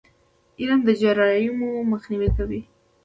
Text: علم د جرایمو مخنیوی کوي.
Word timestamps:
علم 0.59 0.79
د 0.87 0.89
جرایمو 1.01 1.69
مخنیوی 1.91 2.29
کوي. 2.37 2.61